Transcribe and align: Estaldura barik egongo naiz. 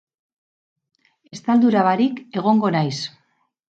Estaldura 1.37 1.83
barik 1.91 2.23
egongo 2.43 2.73
naiz. 2.77 3.01